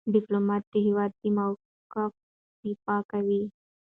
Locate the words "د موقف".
1.21-2.11